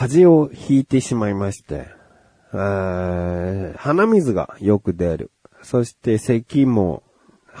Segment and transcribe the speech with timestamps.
[0.00, 1.84] 風邪をひいてしまいまして、
[2.52, 5.30] 鼻水がよく出る。
[5.62, 7.02] そして咳も、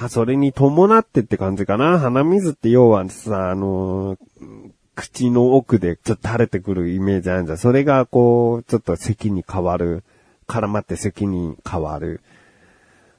[0.08, 1.98] それに伴ってって感じかな。
[1.98, 7.58] 鼻水って要はさ、あのー口の奥でちょっと垂れてくるイメージあるじゃん。
[7.58, 10.02] それがこう、ちょっと咳に変わる。
[10.46, 12.22] 絡まって咳に変わる。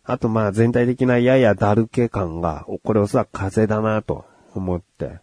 [0.03, 4.25] あとまあ全体的なややだるけ感が、これおそらく風邪だなと
[4.55, 5.19] 思って。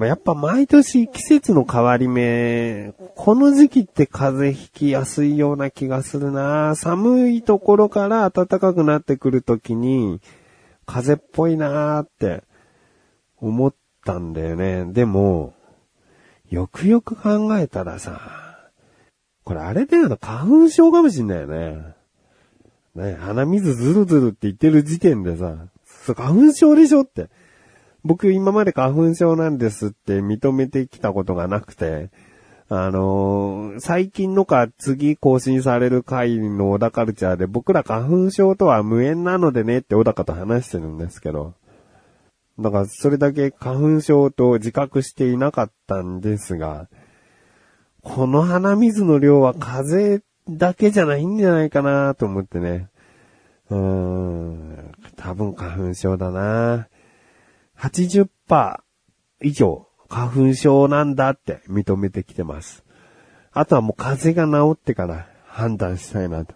[0.00, 10.22] まあ、やっぱ毎年季節の変わり目、この時期って風邪ひきやすいような気がするな寒いところから暖かくなってくるときに、
[10.86, 12.44] 風邪っぽいなーって
[13.36, 13.74] 思っ
[14.06, 14.86] たんだよね。
[14.86, 15.52] でも、
[16.48, 18.70] よくよく考えたらさ、
[19.44, 21.76] これあれだよな、花粉症かもしんないよね。
[22.94, 25.56] ね、鼻水ずるずるって言ってる時点でさ、
[26.14, 27.28] 花粉症でしょって。
[28.04, 32.10] 僕今まで花粉症なんですって認めてきたことがなくて、
[32.68, 41.54] あのー最近のか次更新される回の小田カルチャーで僕ら花粉症とは無縁なのでねって小高と話してるんですけど、
[42.58, 46.88] だからそれだけ花粉症と自覚していなかったんですが、
[48.02, 52.88] この鼻水の量は風だけじゃないんじゃないかなと思ってね。
[53.70, 56.88] うーん、多分花粉症だな。
[57.80, 58.28] 80%
[59.42, 62.84] 以上花粉症なんだって認めてきてます。
[63.52, 66.54] あとはもう風邪が治ってから判断したいなと。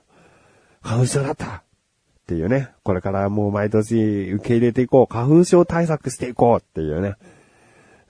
[0.83, 1.63] 花粉症だったっ
[2.27, 2.71] ていうね。
[2.83, 5.13] これからもう毎年受け入れていこう。
[5.13, 7.15] 花粉症対策していこうっていうね。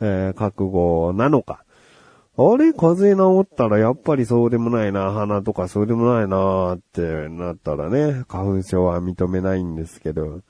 [0.00, 1.64] えー覚悟なのか。
[2.36, 2.72] あれ？
[2.72, 5.12] 風邪治ったらやっぱりそうでもないな。
[5.12, 8.24] 鼻とかそうでもないなってなったらね。
[8.26, 10.40] 花粉症は認めないんですけど。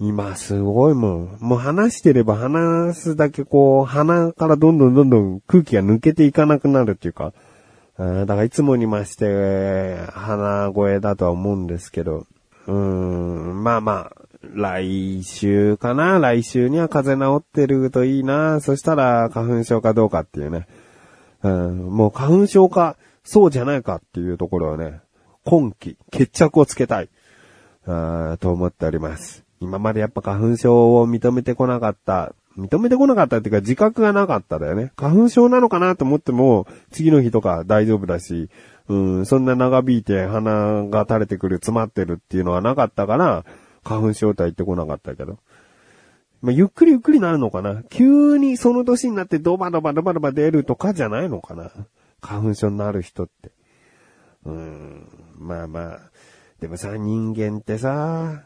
[0.00, 1.38] 今すごいもん。
[1.40, 7.32] もう話してれば話すだけこう、鼻からどんどんどんどん空気が抜けていかなくなるっていうか、
[7.96, 12.26] だからいつもにまして、鼻声だとは思うんですけど、
[12.66, 20.66] うーん、まあまあ、来週かな来週には風邪治ってるといいなそしたら花粉症かどうかっていうね。
[21.42, 25.00] うん、もう花粉症か、そうじゃないかっていうところをね、
[25.44, 27.08] 今季、決着をつけたい。
[27.86, 29.43] あと思っております。
[29.64, 32.34] 今までやっぱ花粉症を認めてこなかった。
[32.56, 34.92] 認めてこなかったっていうか自覚がなかっただよね。
[34.96, 38.50] 花粉症なのかなと思っても、次の日とか大丈夫だし、
[38.88, 43.44] うん、そんな長引いて鼻が垂れてくる、詰まってるっていうのはなかったから、
[43.82, 45.38] 花粉症とは言ってこなかったけど。
[46.42, 51.70] まあ、ゆっくりゆっくりなるのかな急にその年になってドバドバドバドバ出るとかじゃないのかな
[52.20, 53.50] 花粉症になる人って。
[54.44, 55.08] うーん、
[55.38, 56.00] まあまあ。
[56.60, 58.44] でもさ、人間ってさ、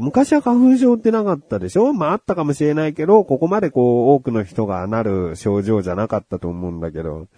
[0.00, 1.92] 昔は花粉症ってなかったでしょ？
[1.92, 7.28] まああったかもしれないけど、ここまでこう多くの人がなる症状じゃなかったと思うんだけど、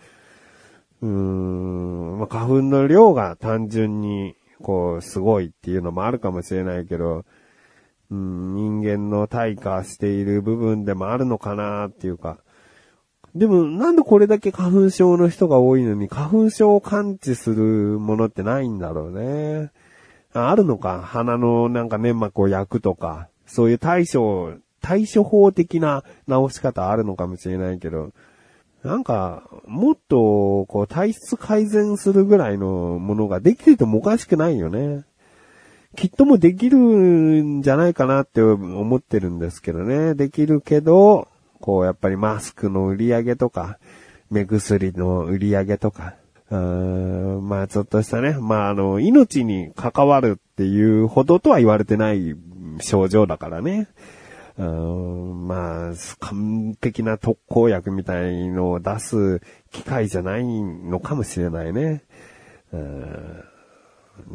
[1.03, 7.25] うーん、まあ花粉の量が単純にこうすごいっていうのもあるかもしれないけど、
[8.11, 12.39] うん、人間の退化している部分でもあるのかなっていうか、
[13.35, 19.73] でも、なんでこれだけ花粉症の人が多いのに、花粉症を感知するものってないんだろうね。
[20.35, 28.13] あるのか鼻のなんか粘膜を焼くとか、そういう対処、対処法的な治し方あるのかもしれないけど、
[28.83, 35.05] なんか、もっと、こう、体質改善するぐらいのものができててもおかしくないよね。
[35.97, 40.15] きっともできるんじゃないかなって思ってるんですけどね。
[40.15, 41.29] できるけど、
[41.61, 43.79] こうやっぱりマスクの売り上げとか、
[44.31, 46.15] 目薬の売り上げとか、
[46.55, 52.37] うーんまあちょっとしたね、まああの、命に関わるっていうほどとは言われてない
[52.81, 53.89] 症状だからね。
[54.57, 59.41] うんまあ、完璧な特効薬みたいのを出す
[59.73, 62.05] 機会じゃないのかもしれないね。
[62.73, 63.45] うん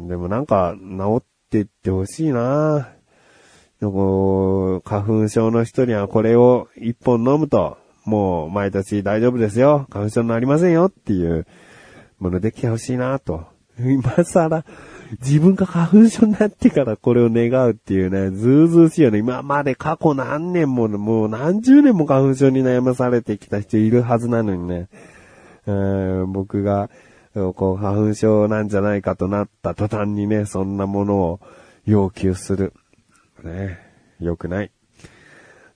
[0.08, 2.90] でもなんか治っていってほしいな
[3.80, 9.86] こう花粉症の人にはこれを一本飲むと、もう毎年大丈夫ですよ。
[9.88, 11.46] 花粉症になりませんよっていう
[12.20, 13.46] ものできてほしいなと。
[13.78, 14.64] 今更、
[15.22, 19.18] 自分が花粉症になってからこれを願うっていうね、ずうずうしいよね。
[19.18, 24.88] 今まで過去何年も、もう何十年も花粉症に悩まされてきた人いるはずなのにね。
[25.66, 25.72] う
[26.26, 26.90] ん僕が、
[27.34, 31.40] こう、花粉症なんじゃないかとなった途端にね、そんなものを
[31.86, 32.72] 要求する。
[33.42, 33.78] ね、
[34.20, 34.70] 良くない。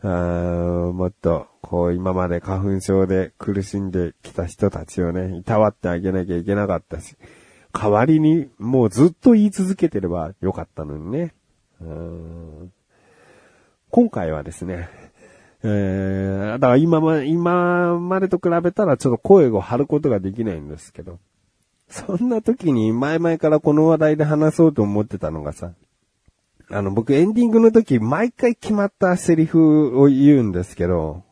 [0.02, 7.16] あーもっと、こう、今まで花粉症で苦しんできた人たちをね、いたわってあげなきゃいけなかったし、
[7.72, 11.34] 代わりに、もうずっと言い続けてればよかったのにね。
[11.80, 12.72] うん
[13.90, 14.88] 今回はですね、
[15.64, 21.18] えー、だから今ま、今までと比べたらちょっと声を張ることができないんですけど。
[21.88, 25.72] そんな時に前々からこの話題で話そうと思ってたのがさ、
[26.70, 31.24] あの、僕エンディングの時毎回決まったセリフを言うんですけど、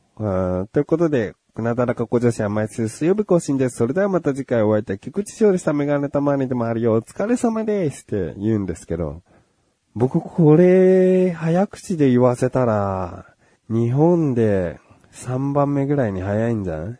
[0.73, 3.77] ということで、なだらか小女子は毎週水曜日更新です。
[3.77, 4.99] それではまた次回お会いいたい。
[4.99, 6.95] 菊池勝利したメガネたまにでもあるよ。
[6.95, 9.23] お疲れ様ですって言うんですけど、
[9.95, 13.27] 僕これ、早口で言わせたら、
[13.69, 14.79] 日本で
[15.13, 16.99] 3番目ぐらいに早いんじゃん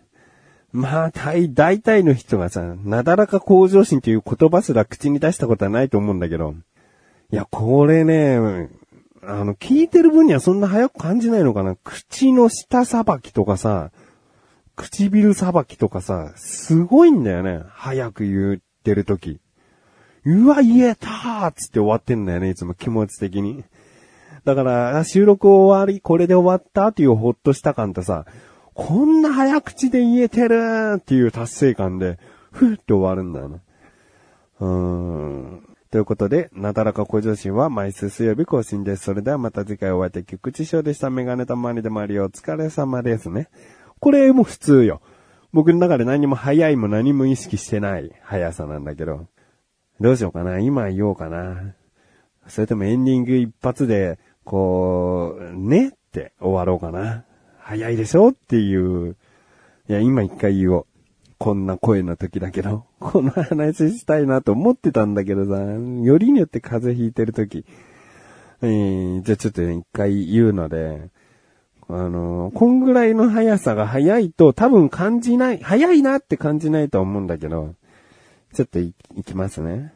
[0.73, 6.55] まあ、大、大体の人がさ、なだらか向上心という言葉すら口に出したことはないと思うんだけど、
[7.31, 8.69] いや、これね、
[9.25, 13.93] あの、聞いてる分にはそんな早く感じないのかな口の下さばきとかさ、
[14.75, 17.63] 唇さばきとかさ、すごいんだよね。
[17.69, 19.41] 早く言ってるとき。
[20.25, 23.65] うわ、言えたーつって終わってんだよね、いつも気持ち的に。
[24.45, 28.27] だから、収録終わり、これで終わったっていうほっとした感とさ、
[28.75, 32.19] こんな早口で言えてるっていう達成感で、
[32.51, 33.59] ふって終わるんだよな。
[34.61, 35.72] うーん。
[35.93, 39.05] ということで、なだらか向上心は毎週水曜日更新です。
[39.05, 43.51] それではまた次回お会いできる、口小でしたメガネたまにでもありお疲れ様ですね。
[44.01, 45.03] これも普通よ。
[45.53, 49.27] 僕の中で何も早いも何も意識してない速さなんだけど。
[50.01, 51.75] どうしようかな今言おうかな。
[52.49, 57.27] それともエンディング一発で、こう、ねって終わろうかな。
[57.59, 59.19] 早いでしょっていう。
[59.91, 60.87] いや、今一回言おう。
[61.43, 67.65] こんな声の時だけど、 この話したいなと思ってたんだけどさ、よりによって風邪ひいてる時。
[68.63, 71.11] えー、じゃあちょっと一回言うので、
[71.89, 77.75] あの、こんぐらいの速さが速いと多分感じない、速いなって感じないと思うんだけど、
[78.55, 79.93] ちょっとい、いきますね。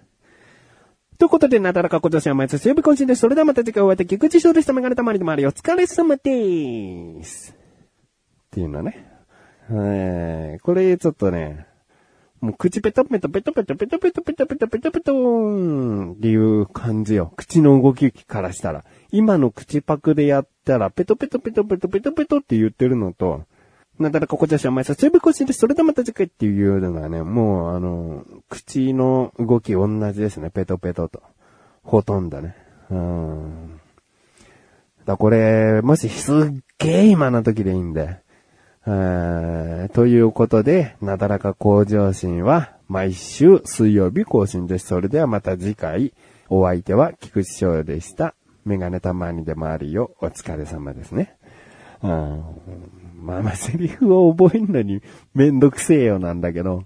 [1.17, 3.21] ということで、なだらか今年は毎年曜日更新です。
[3.21, 4.73] それではまた次回お会いでき、菊池翔でした。
[4.73, 5.51] メガネたまりでもあるよ。
[5.51, 7.53] お疲れ様でーす。
[7.53, 7.55] っ
[8.51, 9.16] ていうのね。
[9.71, 11.67] えー、これちょっとね、
[12.41, 17.33] もう口ペトペトペトペトペトペトペトペトペトペトーンっていう感じよ。
[17.37, 18.85] 口の動きからしたら。
[19.11, 23.45] 今の口パクでやったら、ペトペトペトペトペトペトって言ってるのと、
[23.99, 30.51] なんだらかこちらしお前さ、セブコシでそれでまた次回っていうのはね、もうあの、口の動き同じですね。
[30.51, 31.23] ペトペトと。
[31.83, 32.55] ほとんどね。
[32.91, 33.81] うん。
[35.07, 36.37] だこれ、もしすっ
[36.79, 38.26] げえ今の時でいいんで。
[38.87, 44.87] ということで、なだらか向上心は毎週水曜日更新です。
[44.87, 46.13] それではまた次回、
[46.49, 48.37] お相手は菊池翔でした。
[48.65, 50.13] メガネたまにでもあるよ。
[50.21, 51.37] お疲れ様ですね。
[52.01, 52.45] うん、
[53.17, 55.03] まあまあ、セリフを覚えるのに
[55.35, 56.85] めんどくせえよなんだけど、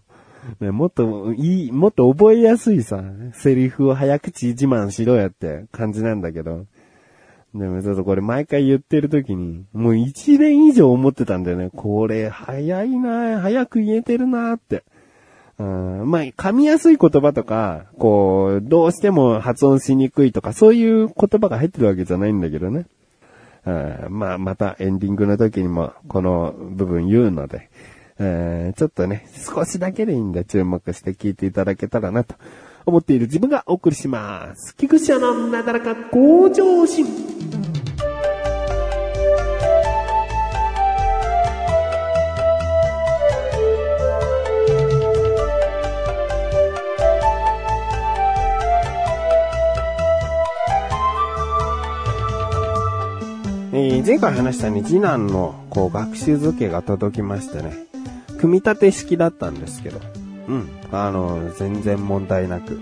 [0.60, 3.02] ね、もっといい、もっと覚えやすいさ、
[3.34, 6.64] セリフを早口自慢しろやって感じなんだけど、
[7.54, 11.70] でもちょっとこれ毎回言ってる時に、もう一年以上思ってたんだよね。
[11.74, 14.84] これ早いな早く言えてるなって。
[15.58, 22.86] うん、まあ、噛みやすい言葉とか、こう、どうしても発音しにくいとか、そういう言葉が入ってるわけじゃないんだけどね。
[23.66, 27.68] うん、まあ、またエンディングの時にもこの部分言うので、
[28.18, 32.36] え、ちょっとね、少しだけでいいんで注目して聞いていただけたらなと
[32.86, 34.74] 思っている自分がお送りします。
[34.76, 37.06] 菊池のなだらか向上心。
[53.72, 57.72] え、前回話したね、次男のこう学習図形が届きましてね、
[58.38, 60.00] 組み立て式だったんですけど、
[60.50, 60.68] うん。
[60.90, 62.74] あの、全然問題なく。
[62.74, 62.78] う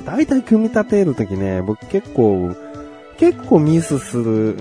[0.00, 0.04] ん。
[0.04, 2.56] 大体組み立てるときね、僕結構、
[3.18, 4.56] 結構ミスする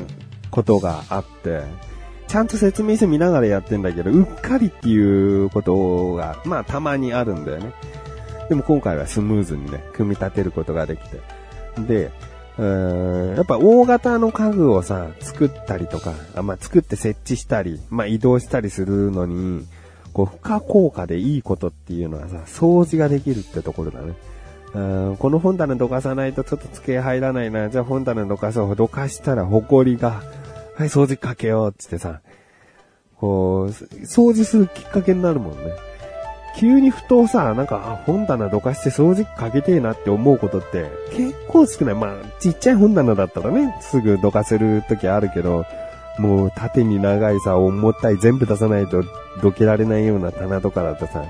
[0.51, 1.61] ことがあって、
[2.27, 7.71] ちゃんと説明書見ながらやってんだけど、うっかりっていうことが、まあたまにあるんだよね。
[8.49, 11.21] でも今回はスムーズにね、組み立てることができて。
[11.87, 12.11] で、
[12.57, 19.65] やっぱ大型の家具をさ、作ったりとか、あまあ、作って設置したり、まあ、移動したりするのに、
[20.17, 24.13] こう、負荷効果でいいことっていうのはさ、掃除ができるってところだね。
[24.73, 24.79] う
[25.13, 27.69] んこの本棚どかさないとちょっと机入らないな。
[27.69, 28.75] じゃあ本棚どかそう。
[28.75, 30.23] どかしたら埃が、
[30.75, 32.21] はい、掃除かけようっつってさ、
[33.17, 35.71] こう、掃除するきっかけになるもんね。
[36.57, 41.95] 急にふとさ、なんか、本棚どかして掃除機かけてえなって思うことって結構少ない。
[41.95, 45.65] まあ、ちっちゃい本棚だったらね、すぐどかせる時あるけど、
[46.17, 49.03] もう縦に長いさ、重たい全部出さないと
[49.41, 51.25] どけられないような棚とかだとさ、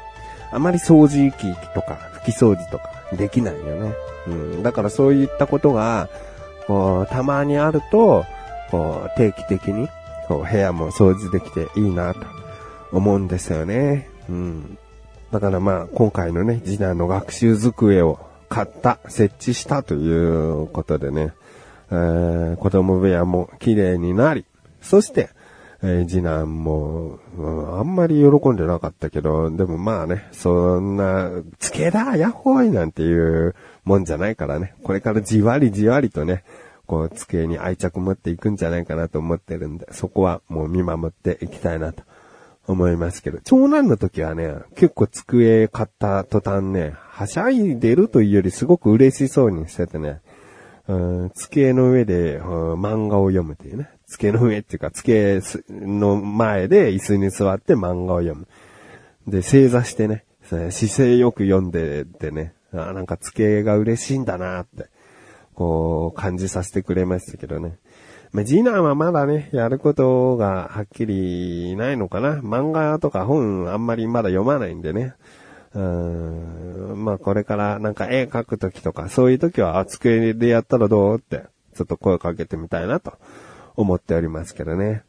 [0.51, 3.93] あまり掃除機とか拭き掃除とかできないよね。
[4.27, 4.63] うん。
[4.63, 6.09] だからそういったことが、
[6.67, 8.25] こう、たまにあると、
[8.71, 9.87] こう、定期的に
[10.27, 12.19] こう部屋も掃除できていいなと
[12.91, 14.09] 思うんですよね。
[14.29, 14.77] うん。
[15.31, 21.33] だからまあ、今回のね、次男の学習机を買った、設置したということでね、
[21.89, 24.45] えー、子供部屋も綺麗になり、
[24.81, 25.29] そして、
[25.83, 36.43] えー、次男も、うん、あんまり喜んでなかったけど、でもまあね、そんな、つけだ、やっほーいなんていうもんじゃないからね、これからじわりじわりとね、
[36.87, 42.03] こう、机に愛着持っていくんじゃないかなと思ってるんで、そこはもう見守っていきたいなと。
[42.67, 50.19] 思いますけど、長男の時はね、結構机買った途端ね、はしゃいでるというよりすごく嬉しそうにしててね、
[50.87, 53.89] うん、机の上で、うん、漫画を読むっていうね。
[54.05, 58.47] 机の上っていうか、机の前で椅子に座って漫画を読む。
[59.27, 64.87] で、正座してね、姿勢よく読んでてね、あなんか机が嬉しいんだなって。
[65.57, 67.79] こう、感じさせてくれましたけどね。
[68.31, 72.35] まあ、次男はまだね、やることがはっきりないのかな。
[72.35, 75.15] 漫画とか本あんまりまだ読まないんでね。
[75.73, 76.66] うん、
[77.07, 81.15] まあこれからなんか絵描くときとか、そういうときは、あ、机でやったらどう？
[81.15, 83.13] って、ちょっと声かけてみたいなと
[83.77, 85.03] 思っておりますけどね。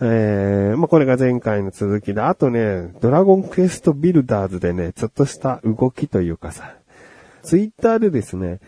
[0.00, 6.74] えー、まあこれが前回の続きで、あとね、ドラゴンクエストビルダーズでね、ちょっとした動きというかさ、
[7.44, 8.58] ツイッターでですね、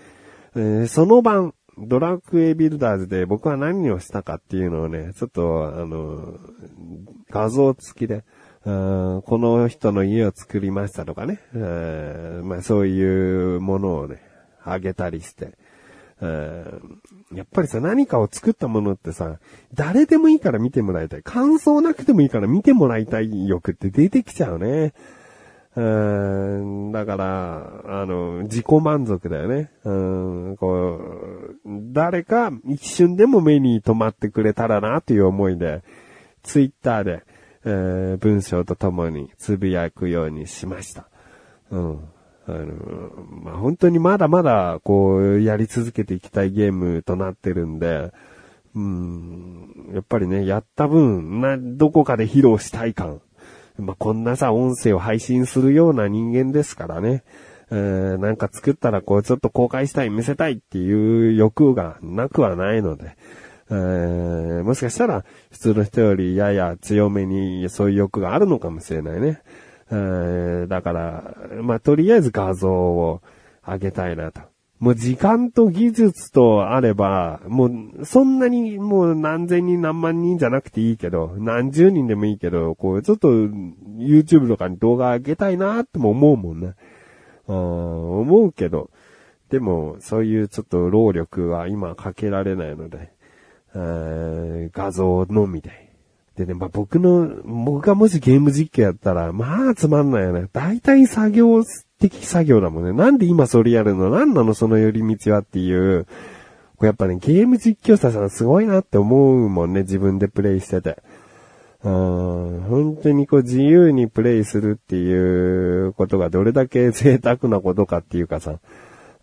[0.54, 6.38] えー、その晩、ドラクエビルダーズで僕は何をしたかっていうのをね、ちょっと、あの、
[7.30, 8.24] 画像付きで、
[8.64, 11.40] この人の家を作りましたとかね、
[12.42, 14.22] まあそういうものをね、
[14.64, 15.52] あげたりして、
[16.20, 19.38] やっぱりさ、何かを作ったものってさ、
[19.74, 21.22] 誰でもいいから見てもらいたい。
[21.22, 24.94] 感想なくてもいいから見てもらいたい欲って出てきちゃうね。
[25.76, 29.70] うん、だから、あの、自己満足だよね。
[29.84, 31.56] うん、こう、
[31.92, 35.84] 誰か一瞬でも目に留まってくれたらなという思いで、
[36.42, 37.22] ツイッターで、
[37.64, 41.08] えー、文章とともにつぶやくようにしました。
[41.70, 42.00] うん。
[42.46, 42.66] あの、
[43.42, 48.12] まあ、本当にまだまだ、こう、やり続けていきたいゲームとなってるんで、
[48.74, 53.20] うん、やっぱりね、やった分、な、どこかで披露したい感
[53.78, 57.22] まあ、こんなさ、音声を配信するような人間ですからね。
[57.70, 63.16] えー、なんか作ったらこうちょっと公開したい、見せたいっていう欲がなくはないので、
[63.70, 69.42] え、もしかしたら普通の人よりやや強めにそういう欲があるのかもしれないね。
[69.90, 73.22] え、だから、まあ、とりあえず画像を
[73.66, 74.40] 上げたいなと。
[74.78, 86.74] もう時間と技術とあれば、もうそんなにもう何千人何万人じゃなくていいけど、何十人でもいいけど、こうちょっと YouTube とかに動画上げたいなっても思うもんね。
[87.48, 88.90] うん、思うけど、
[89.50, 93.10] でもそういうちょっと労力は今かけられないので、
[93.74, 95.70] 画像のみで。
[96.36, 100.46] でね、まあ、僕の、僕がもしゲーム実況やったら、まあつまんないよね。
[100.52, 101.64] 大体作業
[101.98, 102.92] 的作業だもんね。
[102.92, 104.08] なんで今それやるの？
[104.10, 106.06] なんなのその寄り道はっていう。
[106.76, 111.02] これやっぱね、ゲーム実況者さんすごいなって思うもんね、自分でプレイしてて。
[111.82, 118.60] うん、本当にこう自由にプレイするっていうことがどれだけ贅沢なことかっていうかさ。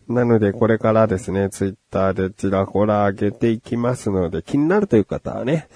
[0.08, 5.68] なのでこれからですね、ツイッターでちらほら上げていきますので、気になるという方はね、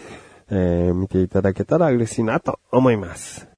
[0.52, 3.49] えー、見ていただけたら嬉しいなと思います。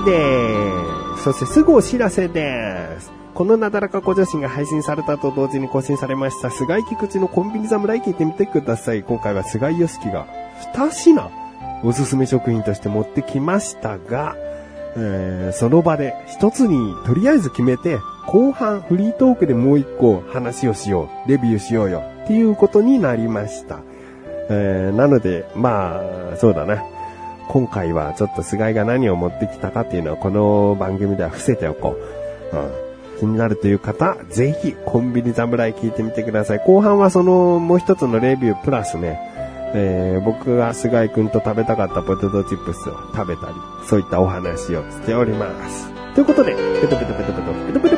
[0.00, 1.24] です。
[1.24, 3.10] そしてすぐお知らせです。
[3.34, 9.02] このなだらか小女子が配信されたと同時に更新されました、菅井菊池のコンビニ侍聞いてみてください。
[9.02, 10.26] 今回は菅井良樹が
[10.74, 11.30] 2品
[11.84, 14.34] おすすめ食品として持ってきましたが、
[14.96, 23.80] えー、その場で一つにとりあえず決めて、後半フリートークでもう一個話をしよう、レビューしようよっていうことになりました。
[24.50, 26.00] えー、なので、ま
[26.32, 26.82] あ、そうだな。
[27.48, 31.96] 今回はちょっと菅井が何を持ってきたかっていうのはこの番組では伏せておこ
[32.52, 32.56] う。
[32.56, 32.88] うん。
[33.18, 36.58] 気になるという方、ぜひコンビニ侍聞いてみてください。
[36.60, 39.18] 後半はそのもう一つのレビュープラスね、
[39.74, 43.54] えー、僕が菅井くんと食べたかったポテトチップスを食べたり、
[43.88, 45.90] そういったお話をしております。
[46.14, 47.97] ということで、ペトペトペトペト、ペトペトペ